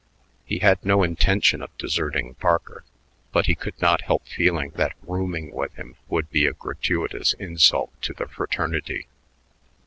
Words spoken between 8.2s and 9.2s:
fraternity.